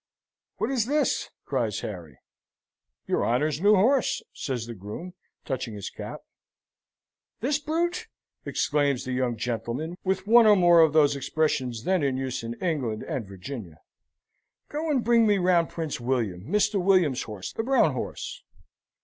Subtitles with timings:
[0.57, 2.17] "What is this?" cries Harry.
[3.05, 5.13] "Your honour's new horse," says the groom,
[5.45, 6.21] touching his cap.
[7.41, 8.07] "This brute?"
[8.43, 12.55] exclaims the young gentleman, with one or more of those expressions then in use in
[12.55, 13.77] England and Virginia.
[14.69, 16.83] "Go and bring me round Prince William, Mr.
[16.83, 18.41] William's horse, the brown horse."